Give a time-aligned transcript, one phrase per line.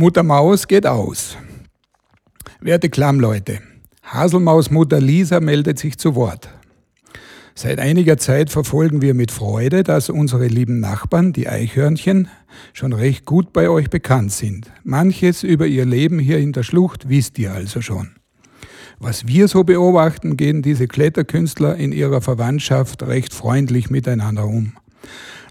[0.00, 1.36] Mutter Maus geht aus.
[2.62, 3.58] Werte Klammleute,
[4.02, 6.48] Haselmaus Mutter Lisa meldet sich zu Wort.
[7.54, 12.28] Seit einiger Zeit verfolgen wir mit Freude, dass unsere lieben Nachbarn, die Eichhörnchen,
[12.72, 14.72] schon recht gut bei euch bekannt sind.
[14.84, 18.12] Manches über ihr Leben hier in der Schlucht wisst ihr also schon.
[18.98, 24.72] Was wir so beobachten, gehen diese Kletterkünstler in ihrer Verwandtschaft recht freundlich miteinander um.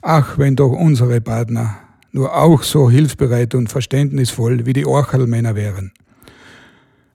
[0.02, 1.78] Ach, wenn doch unsere Partner
[2.12, 5.92] nur auch so hilfsbereit und verständnisvoll wie die Orchalmänner wären.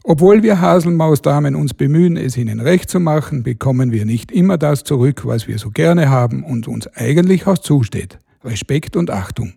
[0.07, 4.84] Obwohl wir Haselmausdamen uns bemühen, es ihnen recht zu machen, bekommen wir nicht immer das
[4.84, 8.19] zurück, was wir so gerne haben und uns eigentlich auch zusteht.
[8.45, 9.55] Respekt und Achtung.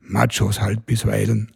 [0.00, 1.52] Machos halt bisweilen.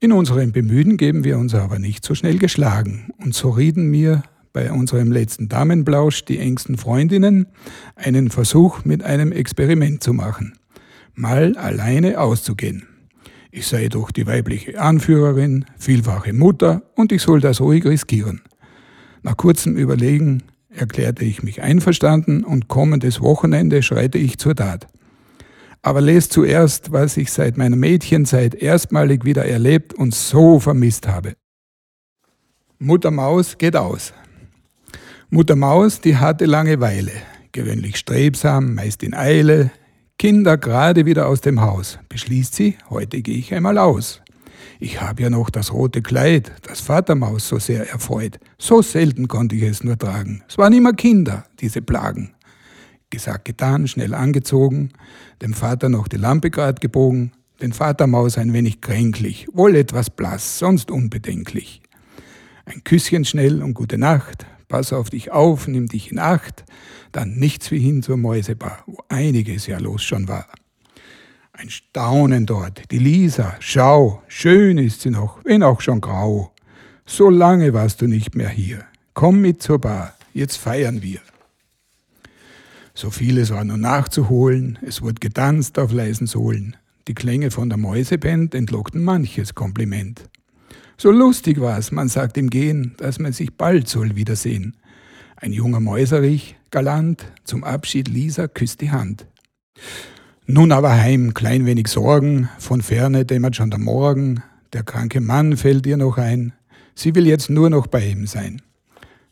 [0.00, 3.12] In unserem Bemühen geben wir uns aber nicht so schnell geschlagen.
[3.18, 4.22] Und so rieten mir
[4.52, 7.46] bei unserem letzten Damenblausch die engsten Freundinnen,
[7.96, 10.58] einen Versuch mit einem Experiment zu machen.
[11.14, 12.86] Mal alleine auszugehen.
[13.50, 18.40] Ich sei doch die weibliche Anführerin, vielfache Mutter und ich soll das ruhig riskieren.
[19.22, 24.86] Nach kurzem Überlegen erklärte ich mich einverstanden und kommendes Wochenende schreite ich zur Tat.
[25.82, 31.34] Aber lest zuerst, was ich seit meiner Mädchenzeit erstmalig wieder erlebt und so vermisst habe.
[32.78, 34.14] Mutter Maus geht aus.
[35.28, 37.12] Mutter Maus, die hatte Langeweile,
[37.52, 39.70] gewöhnlich strebsam, meist in Eile,
[40.22, 44.22] Kinder gerade wieder aus dem Haus, beschließt sie, heute gehe ich einmal aus.
[44.78, 48.38] Ich habe ja noch das rote Kleid, das Vatermaus so sehr erfreut.
[48.56, 50.44] So selten konnte ich es nur tragen.
[50.48, 52.34] Es waren immer Kinder, diese Plagen.
[53.10, 54.90] Gesagt, getan, schnell angezogen,
[55.42, 60.60] dem Vater noch die Lampe grad gebogen, den Vatermaus ein wenig kränklich, wohl etwas blass,
[60.60, 61.82] sonst unbedenklich.
[62.64, 66.64] Ein Küsschen schnell und gute Nacht, pass auf dich auf, nimm dich in Acht,
[67.12, 70.46] dann nichts wie hin zur Mäusebar, wo einiges ja los schon war.
[71.52, 76.54] Ein Staunen dort, die Lisa, schau, schön ist sie noch, wenn auch schon grau.
[77.04, 78.86] So lange warst du nicht mehr hier.
[79.12, 81.20] Komm mit zur Bar, jetzt feiern wir.
[82.94, 86.76] So vieles war nur nachzuholen, es wurde getanzt auf leisen Sohlen.
[87.08, 90.30] Die Klänge von der Mäuseband entlockten manches Kompliment.
[90.96, 94.76] So lustig war's, man sagt im Gehen, dass man sich bald soll wiedersehen.
[95.36, 99.26] Ein junger Mäuserich, galant, zum Abschied Lisa küsst die Hand.
[100.46, 104.42] Nun aber heim, klein wenig Sorgen, von ferne dämmert schon der Morgen,
[104.72, 106.52] der kranke Mann fällt ihr noch ein,
[106.94, 108.62] sie will jetzt nur noch bei ihm sein.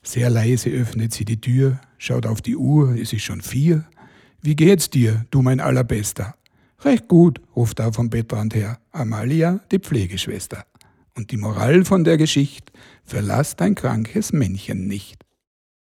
[0.03, 3.84] Sehr leise öffnet sie die Tür, schaut auf die Uhr, es ist schon vier.
[4.41, 6.34] Wie geht's dir, du mein Allerbester?
[6.82, 10.65] Recht gut, ruft da vom Bettrand her, Amalia, die Pflegeschwester.
[11.16, 12.72] Und die Moral von der Geschichte,
[13.04, 15.25] verlass dein krankes Männchen nicht.